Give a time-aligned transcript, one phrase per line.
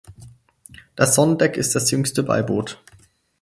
[0.95, 2.81] Das Sonnendeck ist das jüngste Beiboot.